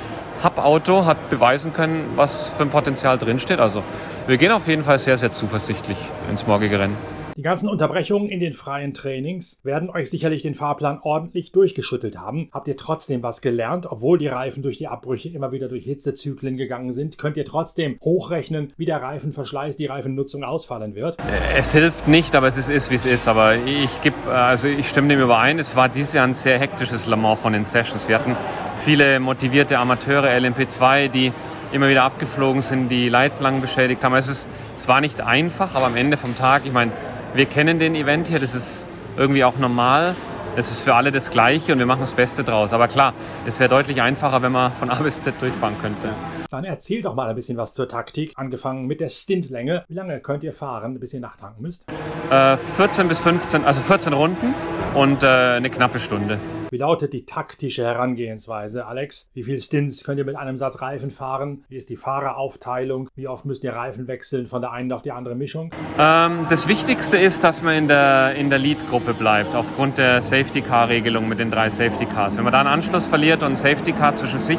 Hub 0.45 0.59
Auto 0.59 1.07
hat 1.07 1.31
beweisen 1.31 1.73
können, 1.73 2.13
was 2.15 2.51
für 2.57 2.63
ein 2.63 2.71
Potenzial 2.71 3.19
drinsteht. 3.19 3.59
Also 3.59 3.83
wir 4.27 4.37
gehen 4.37 4.53
auf 4.53 4.69
jeden 4.69 4.85
Fall 4.85 4.99
sehr, 4.99 5.19
sehr 5.19 5.33
zuversichtlich 5.33 5.99
ins 6.31 6.47
morgige 6.47 6.79
Rennen. 6.79 7.16
Die 7.37 7.43
ganzen 7.43 7.69
Unterbrechungen 7.69 8.31
in 8.31 8.41
den 8.41 8.55
freien 8.55 8.95
Trainings 8.95 9.61
werden 9.63 9.91
euch 9.91 10.09
sicherlich 10.09 10.41
den 10.41 10.55
Fahrplan 10.55 11.01
ordentlich 11.03 11.53
durchgeschüttelt 11.53 12.17
haben. 12.17 12.49
Habt 12.51 12.67
ihr 12.67 12.79
trotzdem 12.79 13.23
was 13.23 13.43
gelernt, 13.43 13.85
obwohl 13.85 14.17
die 14.17 14.29
Reifen 14.29 14.63
durch 14.63 14.79
die 14.79 14.89
Abbrüche 14.89 15.29
immer 15.29 15.53
wieder 15.53 15.69
durch 15.69 15.85
Hitzezyklen 15.85 16.57
gegangen 16.57 16.95
sind? 16.95 17.19
Könnt 17.19 17.37
ihr 17.37 17.45
trotzdem 17.45 17.99
hochrechnen, 18.01 18.73
wie 18.79 18.87
der 18.87 19.03
Reifenverschleiß, 19.03 19.77
die 19.77 19.85
Reifennutzung 19.85 20.45
ausfallen 20.45 20.95
wird? 20.95 21.19
Es 21.55 21.73
hilft 21.73 22.09
nicht, 22.09 22.35
aber 22.35 22.47
es 22.47 22.57
ist, 22.57 22.91
wie 22.91 22.95
es 22.95 23.05
ist. 23.05 23.29
Aber 23.29 23.57
ich 23.57 24.01
gebe, 24.01 24.17
also 24.31 24.67
ich 24.67 24.89
stimme 24.89 25.09
dem 25.09 25.21
überein. 25.21 25.59
Es 25.59 25.77
war 25.77 25.91
dieses 25.91 26.15
Jahr 26.15 26.27
ein 26.27 26.33
sehr 26.33 26.59
hektisches 26.59 27.07
Le 27.07 27.17
Mans 27.19 27.39
von 27.39 27.53
den 27.53 27.67
Sessions. 27.67 28.09
Wir 28.09 28.19
hatten 28.19 28.35
viele 28.77 29.21
motivierte 29.21 29.77
Amateure 29.77 30.29
LMP2, 30.29 31.09
die 31.09 31.33
immer 31.71 31.91
wieder 31.91 32.05
abgeflogen 32.05 32.63
sind, 32.63 32.89
die 32.89 33.11
Leitplanken 33.11 33.61
beschädigt 33.61 34.03
haben. 34.03 34.15
Es, 34.15 34.27
ist, 34.27 34.49
es 34.75 34.89
war 34.89 35.03
nicht 35.03 35.21
einfach, 35.21 35.75
aber 35.75 35.85
am 35.85 35.97
Ende 35.97 36.17
vom 36.17 36.35
Tag, 36.35 36.63
ich 36.65 36.73
meine, 36.73 36.93
wir 37.37 37.47
kennen 37.47 37.79
den 37.79 37.95
Event 37.95 38.29
hier, 38.29 38.39
das 38.39 38.55
ist 38.55 38.87
irgendwie 39.17 39.45
auch 39.45 39.59
normal. 39.59 40.15
Es 40.57 40.71
ist 40.71 40.81
für 40.81 40.95
alle 40.95 41.13
das 41.13 41.31
Gleiche 41.31 41.73
und 41.73 41.79
wir 41.79 41.87
machen 41.87 42.01
das 42.01 42.15
Beste 42.15 42.43
draus. 42.43 42.73
Aber 42.73 42.89
klar, 42.89 43.13
es 43.47 43.61
wäre 43.61 43.69
deutlich 43.69 44.01
einfacher, 44.01 44.41
wenn 44.41 44.53
man 44.53 44.73
von 44.73 44.89
A 44.89 44.95
bis 44.95 45.23
Z 45.23 45.35
durchfahren 45.41 45.75
könnte. 45.83 46.09
Dann 46.51 46.65
erzählt 46.65 47.05
doch 47.05 47.15
mal 47.15 47.29
ein 47.29 47.35
bisschen 47.35 47.59
was 47.59 47.75
zur 47.75 47.89
Taktik, 47.89 48.33
angefangen 48.37 48.87
mit 48.87 49.01
der 49.01 49.11
Stintlänge. 49.11 49.85
Wie 49.89 49.95
lange 49.95 50.21
könnt 50.21 50.45
ihr 50.45 50.53
fahren, 50.55 50.99
bis 50.99 51.13
ihr 51.13 51.21
nachtanken 51.21 51.61
müsst? 51.61 51.85
Äh, 52.31 52.57
14 52.57 53.09
bis 53.09 53.21
15, 53.21 53.65
also 53.65 53.83
14 53.83 54.15
Runden 54.15 54.55
und 54.95 55.23
äh, 55.23 55.27
eine 55.27 55.69
knappe 55.69 55.99
Stunde. 55.99 56.39
Wie 56.77 56.81
lautet 56.81 57.15
die 57.15 57.25
taktische 57.25 57.83
Herangehensweise, 57.85 58.85
Alex? 58.85 59.31
Wie 59.33 59.45
viele 59.45 59.59
Stints 59.59 60.05
könnt 60.05 60.19
ihr 60.19 60.27
mit 60.27 60.37
einem 60.37 60.59
Satz 60.59 60.83
Reifen 60.83 61.11
fahren? 61.11 61.65
Wie 61.71 61.77
ist 61.77 61.89
die 61.89 61.97
Fahreraufteilung? 61.97 63.09
Wie 63.15 63.29
oft 63.29 63.47
müsst 63.47 63.65
ihr 63.65 63.73
Reifen 63.73 64.09
wechseln 64.09 64.47
von 64.47 64.61
der 64.61 64.73
einen 64.73 64.93
auf 64.93 65.01
die 65.01 65.11
andere 65.11 65.35
Mischung? 65.37 65.71
Ähm, 65.99 66.47
das 66.51 66.69
Wichtigste 66.69 67.17
ist, 67.17 67.43
dass 67.45 67.63
man 67.63 67.77
in 67.77 67.89
der, 67.89 68.35
in 68.35 68.51
der 68.51 68.59
Lead-Gruppe 68.59 69.15
bleibt, 69.15 69.55
aufgrund 69.55 69.97
der 69.97 70.21
Safety-Car-Regelung 70.21 71.27
mit 71.31 71.39
den 71.39 71.51
drei 71.51 71.71
Safety-Cars. 71.71 72.37
Wenn 72.37 72.45
man 72.45 72.53
da 72.53 72.61
einen 72.61 72.69
Anschluss 72.69 73.07
verliert 73.07 73.39
und 73.39 73.47
einen 73.47 73.57
Safety-Car 73.57 74.19
zwischen 74.19 74.41
sich 74.41 74.59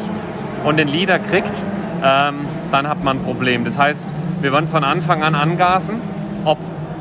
und 0.64 0.78
den 0.78 0.88
Leader 0.88 1.20
kriegt, 1.20 1.64
ähm, 2.04 2.48
dann 2.72 2.88
hat 2.90 3.04
man 3.04 3.20
ein 3.20 3.24
Problem. 3.24 3.64
Das 3.64 3.78
heißt, 3.78 4.10
wir 4.42 4.52
wollen 4.52 4.66
von 4.66 4.84
Anfang 4.84 5.22
an 5.22 5.36
angasen, 5.36 6.02
ob 6.46 6.58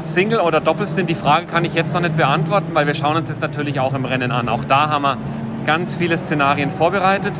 Single 0.06 0.40
oder 0.40 0.60
Doppelstint, 0.60 1.10
die 1.10 1.14
Frage 1.14 1.46
kann 1.46 1.64
ich 1.64 1.74
jetzt 1.74 1.92
noch 1.92 2.00
nicht 2.00 2.16
beantworten, 2.16 2.68
weil 2.72 2.86
wir 2.86 2.94
schauen 2.94 3.16
uns 3.16 3.28
das 3.28 3.40
natürlich 3.40 3.80
auch 3.80 3.94
im 3.94 4.04
Rennen 4.04 4.30
an. 4.30 4.48
Auch 4.48 4.64
da 4.64 4.88
haben 4.88 5.02
wir 5.02 5.16
ganz 5.66 5.94
viele 5.94 6.16
Szenarien 6.16 6.70
vorbereitet. 6.70 7.34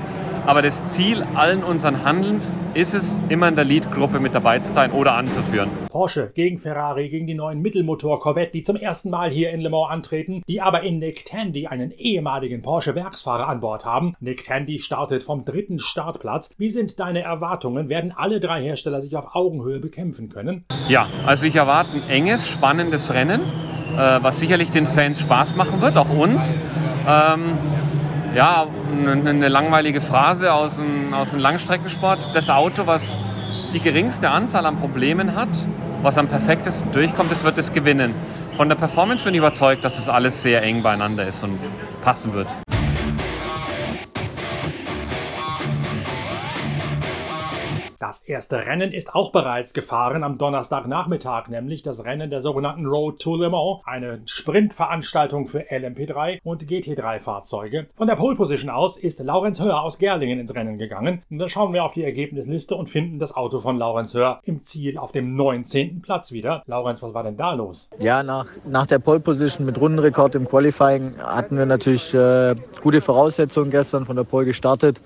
Aber 0.47 0.63
das 0.63 0.93
Ziel 0.95 1.25
allen 1.35 1.65
unseren 1.65 2.05
Handelns 2.05 2.55
ist 2.73 2.95
es, 2.95 3.19
immer 3.29 3.49
in 3.49 3.57
der 3.57 3.65
Lead-Gruppe 3.65 4.21
mit 4.21 4.33
dabei 4.33 4.61
zu 4.61 4.73
sein 4.73 4.93
oder 4.93 5.15
anzuführen. 5.15 5.69
Porsche 5.89 6.31
gegen 6.35 6.61
Ferrari, 6.61 7.09
gegen 7.09 7.27
die 7.27 7.35
neuen 7.35 7.61
Mittelmotor-Corvette, 7.63 8.53
die 8.53 8.63
zum 8.63 8.77
ersten 8.77 9.11
Mal 9.11 9.31
hier 9.31 9.51
in 9.51 9.61
Le 9.61 9.71
Mans 9.71 9.91
antreten, 9.91 10.43
die 10.47 10.61
aber 10.61 10.83
in 10.83 11.01
Nick 11.01 11.25
Tandy 11.25 11.67
einen 11.67 11.91
ehemaligen 11.91 12.63
Porsche-Werksfahrer 12.63 13.49
an 13.49 13.59
Bord 13.59 13.85
haben. 13.85 14.15
Nick 14.21 14.45
Tandy 14.45 14.79
startet 14.79 15.25
vom 15.25 15.45
dritten 15.45 15.81
Startplatz. 15.81 16.51
Wie 16.59 16.71
sind 16.71 17.01
deine 17.01 17.23
Erwartungen? 17.23 17.89
Werden 17.89 18.13
alle 18.17 18.39
drei 18.39 18.63
Hersteller 18.63 19.01
sich 19.01 19.17
auf 19.17 19.35
Augenhöhe 19.35 19.81
bekämpfen 19.81 20.29
können? 20.29 20.65
Ja, 20.89 21.07
also 21.27 21.45
ich 21.45 21.57
erwarte 21.57 21.91
ein 21.95 22.09
enges, 22.09 22.47
spannendes 22.47 23.13
Rennen, 23.13 23.41
äh, 23.97 24.19
was 24.23 24.39
sicherlich 24.39 24.71
den 24.71 24.87
Fans 24.87 25.19
Spaß 25.19 25.57
machen 25.57 25.81
wird, 25.81 25.97
auch 25.97 26.11
uns. 26.11 26.57
Ähm, 27.09 27.57
ja, 28.37 28.67
eine 28.93 29.49
langweilige 29.49 30.03
Phrase 30.03 30.53
aus 30.53 30.77
dem, 30.77 31.15
aus 31.15 31.31
dem 31.31 31.41
Langstreckensport. 31.41 32.35
Das 32.35 32.51
Auto, 32.51 32.87
was 32.87 33.17
die 33.73 33.81
geringste 33.81 34.29
Anzahl 34.29 34.67
an 34.67 34.77
Problemen 34.77 35.35
hat, 35.35 35.49
was 36.03 36.19
am 36.19 36.29
perfektesten 36.29 36.93
durchkommt, 36.93 37.33
das 37.33 37.45
wird 37.45 37.57
es 37.57 37.73
gewinnen. 37.73 38.15
Von 38.55 38.69
der 38.69 38.77
Performance 38.77 39.25
bin 39.25 39.33
ich 39.33 39.39
überzeugt, 39.39 39.85
dass 39.85 39.99
es 39.99 40.11
alles 40.11 40.43
sehr 40.43 40.63
eng 40.63 40.83
beieinander 40.83 41.27
ist 41.27 41.43
und 41.43 41.59
passen 42.05 42.35
wird. 42.35 42.47
Erste 48.29 48.67
Rennen 48.67 48.93
ist 48.93 49.15
auch 49.15 49.33
bereits 49.33 49.73
gefahren 49.73 50.25
am 50.25 50.39
Donnerstagnachmittag, 50.39 51.49
nämlich 51.49 51.83
das 51.83 52.05
Rennen 52.05 52.31
der 52.31 52.41
sogenannten 52.41 52.87
Road 52.87 53.21
to 53.21 53.37
Le 53.37 53.51
Mans, 53.51 53.81
eine 53.85 54.21
Sprintveranstaltung 54.25 55.47
für 55.47 55.61
LMP3 55.71 56.41
und 56.43 56.65
GT3-Fahrzeuge. 56.65 57.87
Von 57.95 58.09
der 58.09 58.17
Pole 58.17 58.37
Position 58.37 58.71
aus 58.71 58.97
ist 58.97 59.21
Laurenz 59.21 59.61
Hör 59.61 59.83
aus 59.83 59.99
Gerlingen 59.99 60.41
ins 60.41 60.55
Rennen 60.55 60.79
gegangen. 60.79 61.23
Und 61.31 61.39
dann 61.39 61.49
schauen 61.49 61.73
wir 61.73 61.85
auf 61.85 61.93
die 61.93 62.05
Ergebnisliste 62.05 62.75
und 62.75 62.89
finden 62.89 63.19
das 63.19 63.35
Auto 63.37 63.61
von 63.61 63.79
Laurenz 63.79 64.15
Hör 64.15 64.41
im 64.43 64.63
Ziel 64.63 64.99
auf 64.99 65.13
dem 65.13 65.37
19. 65.37 66.03
Platz 66.03 66.33
wieder. 66.33 66.63
Laurenz, 66.67 67.03
was 67.03 67.15
war 67.15 67.23
denn 67.23 67.37
da 67.37 67.53
los? 67.53 67.89
Ja, 67.99 68.23
nach, 68.23 68.49
nach 68.67 68.87
der 68.87 68.99
Pole 68.99 69.21
Position 69.21 69.67
mit 69.67 69.81
Rundenrekord 69.81 70.35
im 70.35 70.49
Qualifying 70.49 71.15
hatten 71.19 71.57
wir 71.57 71.67
natürlich 71.67 72.13
äh, 72.15 72.57
gute 72.83 73.01
Voraussetzungen 73.01 73.71
gestern 73.71 74.07
von 74.07 74.17
der 74.17 74.25
Pole 74.25 74.47
gestartet. 74.47 75.01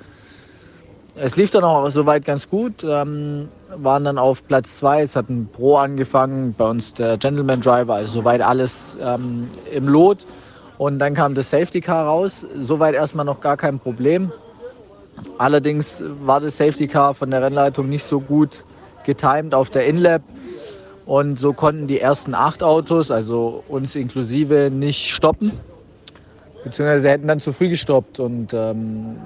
Es 1.16 1.36
lief 1.36 1.50
dann 1.50 1.64
auch 1.64 1.88
soweit 1.90 2.24
ganz 2.24 2.48
gut, 2.48 2.84
ähm, 2.84 3.48
waren 3.76 4.04
dann 4.04 4.16
auf 4.16 4.46
Platz 4.46 4.78
zwei. 4.78 5.02
Es 5.02 5.16
hat 5.16 5.28
ein 5.28 5.48
Pro 5.52 5.76
angefangen, 5.76 6.54
bei 6.56 6.68
uns 6.68 6.94
der 6.94 7.18
Gentleman 7.18 7.60
Driver, 7.60 7.94
also 7.94 8.20
soweit 8.20 8.40
alles 8.40 8.96
ähm, 9.00 9.48
im 9.72 9.88
Lot. 9.88 10.24
Und 10.78 10.98
dann 10.98 11.14
kam 11.14 11.34
das 11.34 11.50
Safety 11.50 11.80
Car 11.80 12.06
raus, 12.06 12.46
soweit 12.54 12.94
erstmal 12.94 13.24
noch 13.26 13.40
gar 13.40 13.56
kein 13.56 13.78
Problem. 13.78 14.32
Allerdings 15.36 16.02
war 16.22 16.40
das 16.40 16.56
Safety 16.56 16.86
Car 16.86 17.14
von 17.14 17.30
der 17.30 17.42
Rennleitung 17.42 17.88
nicht 17.88 18.04
so 18.04 18.20
gut 18.20 18.64
getimed 19.04 19.52
auf 19.52 19.68
der 19.68 19.86
Inlap. 19.86 20.22
Und 21.06 21.40
so 21.40 21.52
konnten 21.52 21.86
die 21.86 22.00
ersten 22.00 22.34
acht 22.34 22.62
Autos, 22.62 23.10
also 23.10 23.64
uns 23.68 23.96
inklusive, 23.96 24.70
nicht 24.72 25.12
stoppen. 25.12 25.52
Beziehungsweise 26.62 27.10
hätten 27.10 27.26
dann 27.26 27.40
zu 27.40 27.52
früh 27.52 27.68
gestoppt. 27.68 28.20
Und 28.20 28.54
ähm, 28.54 29.16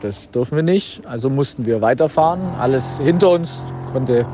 das 0.00 0.30
dürfen 0.30 0.56
wir 0.56 0.62
nicht, 0.62 1.06
also 1.06 1.28
mussten 1.30 1.66
wir 1.66 1.82
weiterfahren. 1.82 2.40
Alles 2.58 2.98
hinter 2.98 3.30
uns 3.30 3.62
konnte 3.92 4.24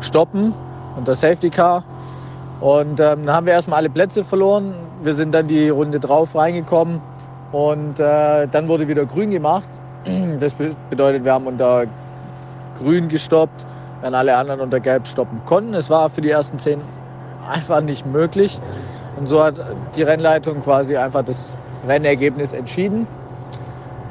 stoppen 0.00 0.52
und 0.96 1.08
das 1.08 1.20
Safety 1.20 1.50
Car. 1.50 1.84
Und 2.60 3.00
ähm, 3.00 3.26
dann 3.26 3.32
haben 3.32 3.46
wir 3.46 3.52
erstmal 3.52 3.78
alle 3.78 3.90
Plätze 3.90 4.24
verloren. 4.24 4.74
Wir 5.02 5.14
sind 5.14 5.32
dann 5.32 5.46
die 5.46 5.68
Runde 5.68 6.00
drauf 6.00 6.34
reingekommen 6.34 7.00
und 7.52 7.98
äh, 8.00 8.46
dann 8.48 8.68
wurde 8.68 8.88
wieder 8.88 9.06
grün 9.06 9.30
gemacht. 9.30 9.68
Das 10.40 10.54
bedeutet, 10.90 11.24
wir 11.24 11.32
haben 11.32 11.46
unter 11.46 11.86
grün 12.78 13.08
gestoppt, 13.08 13.66
wenn 14.02 14.14
alle 14.14 14.36
anderen 14.36 14.60
unter 14.60 14.80
gelb 14.80 15.06
stoppen 15.06 15.40
konnten. 15.46 15.74
Es 15.74 15.90
war 15.90 16.08
für 16.08 16.20
die 16.20 16.30
ersten 16.30 16.58
zehn 16.58 16.80
einfach 17.48 17.80
nicht 17.80 18.06
möglich. 18.06 18.60
Und 19.18 19.28
so 19.28 19.42
hat 19.42 19.54
die 19.96 20.02
Rennleitung 20.02 20.62
quasi 20.62 20.96
einfach 20.96 21.24
das 21.24 21.56
Rennergebnis 21.86 22.52
entschieden. 22.52 23.06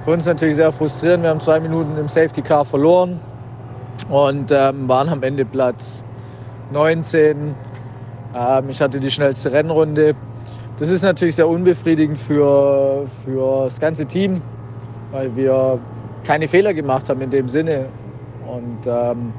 Für 0.08 0.14
uns 0.14 0.26
natürlich 0.26 0.56
sehr 0.56 0.72
frustrierend. 0.72 1.24
Wir 1.24 1.32
haben 1.32 1.42
zwei 1.42 1.60
Minuten 1.60 1.98
im 1.98 2.08
Safety 2.08 2.42
Car 2.42 2.64
verloren 2.64 3.20
und 4.08 4.50
ähm, 4.52 4.88
waren 4.88 5.10
am 5.10 5.22
Ende 5.22 5.44
Platz 5.44 6.02
19. 6.72 7.54
Ähm, 8.34 8.70
ich 8.70 8.82
hatte 8.82 9.02
die 9.02 9.12
schnellste 9.12 9.52
Rennrunde. 9.52 10.16
Das 10.80 10.88
ist 10.88 11.02
natürlich 11.02 11.36
sehr 11.36 11.50
unbefriedigend 11.50 12.18
für, 12.18 13.06
für 13.26 13.66
das 13.66 13.78
ganze 13.82 14.06
Team, 14.06 14.42
weil 15.12 15.36
wir 15.36 15.78
keine 16.24 16.48
Fehler 16.48 16.74
gemacht 16.74 17.10
haben 17.10 17.20
in 17.20 17.30
dem 17.30 17.50
Sinne. 17.50 17.88
Und 18.48 18.88
ähm, 18.88 19.34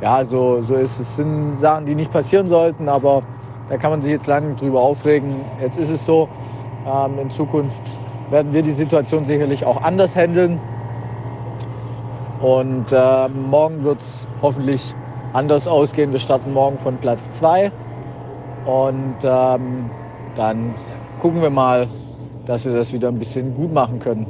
ja, 0.00 0.24
so, 0.24 0.60
so 0.60 0.74
ist 0.74 0.98
es. 0.98 1.08
Es 1.08 1.16
sind 1.18 1.56
Sachen, 1.56 1.86
die 1.86 1.94
nicht 1.94 2.10
passieren 2.10 2.48
sollten, 2.48 2.88
aber 2.88 3.22
da 3.68 3.76
kann 3.76 3.92
man 3.92 4.02
sich 4.02 4.10
jetzt 4.10 4.26
lange 4.26 4.56
drüber 4.56 4.80
aufregen. 4.80 5.36
Jetzt 5.62 5.78
ist 5.78 5.90
es 5.90 6.04
so. 6.04 6.28
Ähm, 6.84 7.16
in 7.20 7.30
Zukunft 7.30 7.97
werden 8.30 8.52
wir 8.52 8.62
die 8.62 8.72
Situation 8.72 9.24
sicherlich 9.24 9.64
auch 9.64 9.82
anders 9.82 10.14
handeln. 10.16 10.60
Und 12.40 12.92
äh, 12.92 13.28
morgen 13.28 13.82
wird 13.82 14.00
es 14.00 14.28
hoffentlich 14.42 14.94
anders 15.32 15.66
ausgehen. 15.66 16.12
Wir 16.12 16.20
starten 16.20 16.52
morgen 16.52 16.78
von 16.78 16.96
Platz 16.98 17.32
2 17.32 17.72
und 18.64 19.16
ähm, 19.24 19.90
dann 20.36 20.74
gucken 21.20 21.42
wir 21.42 21.50
mal, 21.50 21.88
dass 22.46 22.64
wir 22.64 22.72
das 22.72 22.92
wieder 22.92 23.08
ein 23.08 23.18
bisschen 23.18 23.54
gut 23.54 23.72
machen 23.72 23.98
können. 23.98 24.26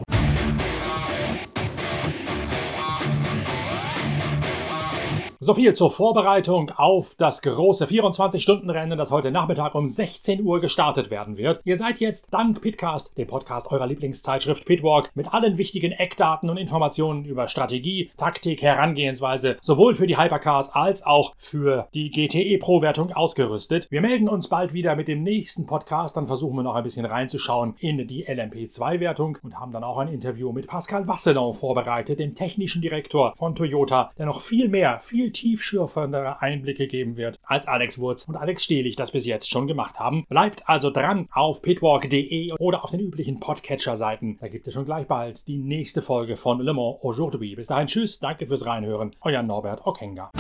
So 5.49 5.55
viel 5.55 5.73
zur 5.73 5.91
Vorbereitung 5.91 6.73
auf 6.77 7.15
das 7.17 7.41
große 7.41 7.87
24-Stunden-Rennen, 7.87 8.99
das 8.99 9.11
heute 9.11 9.31
Nachmittag 9.31 9.75
um 9.75 9.87
16 9.87 10.43
Uhr 10.45 10.61
gestartet 10.61 11.11
werden 11.11 11.39
wird. 11.39 11.63
Ihr 11.65 11.79
seid 11.79 12.01
jetzt 12.01 12.29
dank 12.31 12.61
Pitcast, 12.61 13.17
dem 13.17 13.29
Podcast 13.29 13.71
eurer 13.71 13.87
Lieblingszeitschrift 13.87 14.67
Pitwalk, 14.67 15.11
mit 15.15 15.33
allen 15.33 15.57
wichtigen 15.57 15.93
Eckdaten 15.93 16.51
und 16.51 16.59
Informationen 16.59 17.25
über 17.25 17.49
Strategie, 17.49 18.11
Taktik, 18.19 18.61
Herangehensweise, 18.61 19.57
sowohl 19.63 19.95
für 19.95 20.07
die 20.07 20.19
Hypercars 20.19 20.75
als 20.75 21.07
auch 21.07 21.33
für 21.39 21.89
die 21.95 22.11
GTE 22.11 22.59
Pro-Wertung 22.59 23.15
ausgerüstet. 23.15 23.87
Wir 23.91 24.03
melden 24.03 24.29
uns 24.29 24.49
bald 24.49 24.75
wieder 24.75 24.97
mit 24.97 25.09
dem 25.09 25.23
nächsten 25.23 25.65
Podcast, 25.65 26.19
dann 26.19 26.27
versuchen 26.27 26.57
wir 26.57 26.63
noch 26.63 26.75
ein 26.75 26.85
bisschen 26.85 27.07
reinzuschauen 27.07 27.75
in 27.79 28.07
die 28.07 28.27
LMP2-Wertung 28.27 29.39
und 29.43 29.59
haben 29.59 29.73
dann 29.73 29.83
auch 29.83 29.97
ein 29.97 30.09
Interview 30.09 30.53
mit 30.53 30.67
Pascal 30.67 31.09
Vasselon 31.09 31.55
vorbereitet, 31.55 32.19
dem 32.19 32.35
technischen 32.35 32.83
Direktor 32.83 33.33
von 33.35 33.55
Toyota, 33.55 34.11
der 34.19 34.27
noch 34.27 34.43
viel 34.43 34.69
mehr, 34.69 35.01
viel 35.01 35.33
tiefschürfendere 35.39 36.43
Einblicke 36.43 36.87
geben 36.87 37.17
wird, 37.17 37.39
als 37.45 37.67
Alex 37.67 37.99
Wurz 37.99 38.25
und 38.25 38.37
Alex 38.37 38.65
Stehlich 38.65 38.97
das 38.97 39.13
bis 39.13 39.27
jetzt 39.27 39.51
schon 39.51 39.67
gemacht 39.67 39.99
haben. 39.99 40.25
Bleibt 40.29 40.69
also 40.69 40.91
dran 40.91 41.29
auf 41.33 41.63
pitwalk.de 41.63 42.53
oder 42.59 42.85
auf 42.85 42.91
den 42.91 43.01
üblichen 43.01 43.41
Podcatcher-Seiten. 43.41 44.39
Da 44.41 44.49
gibt 44.49 44.67
es 44.67 44.75
schon 44.75 44.85
gleich 44.85 45.07
bald 45.07 45.47
die 45.47 45.59
nächste 45.59 46.03
Folge 46.03 46.37
von 46.37 46.61
Le 46.61 46.75
Mans 46.75 46.99
Aujourd'hui. 47.03 47.55
Bis 47.55 47.69
dahin, 47.69 47.87
tschüss, 47.87 48.19
danke 48.19 48.47
fürs 48.47 48.67
Reinhören. 48.67 49.15
Euer 49.21 49.43
Norbert 49.43 49.87
Okenga. 49.87 50.31